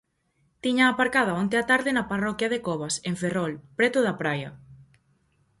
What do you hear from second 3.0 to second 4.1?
en Ferrol, preto